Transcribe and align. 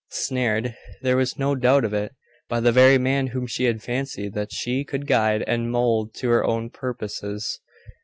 Snared 0.09 0.75
there 1.03 1.15
was 1.15 1.37
no 1.37 1.53
doubt 1.53 1.85
of 1.85 1.93
it 1.93 2.15
by 2.49 2.59
the 2.59 2.71
very 2.71 2.97
man 2.97 3.27
whom 3.27 3.45
she 3.45 3.65
had 3.65 3.83
fancied 3.83 4.33
that 4.33 4.51
she 4.51 4.83
could 4.83 5.05
guide 5.05 5.43
and 5.45 5.69
mould 5.69 6.15
to 6.15 6.29
her 6.29 6.43
own 6.43 6.71
purposes. 6.71 7.59